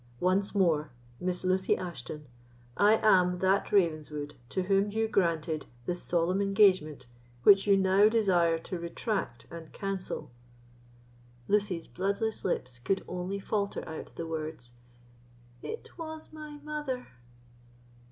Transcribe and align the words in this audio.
Once 0.19 0.55
more, 0.55 0.89
Miss 1.19 1.43
Lucy 1.43 1.77
Ashton, 1.77 2.25
I 2.75 2.93
am 3.03 3.37
that 3.37 3.71
Ravenswood 3.71 4.33
to 4.49 4.63
whom 4.63 4.89
you 4.89 5.07
granted 5.07 5.67
the 5.85 5.93
solemn 5.93 6.41
engagement 6.41 7.05
which 7.43 7.67
you 7.67 7.77
now 7.77 8.09
desire 8.09 8.57
to 8.57 8.79
retract 8.79 9.45
and 9.51 9.71
cancel." 9.71 10.31
Lucy's 11.47 11.85
bloodless 11.85 12.43
lips 12.43 12.79
could 12.79 13.03
only 13.07 13.39
falter 13.39 13.87
out 13.87 14.13
the 14.15 14.25
words, 14.25 14.71
"It 15.61 15.95
was 15.99 16.33
my 16.33 16.57
mother." 16.63 17.09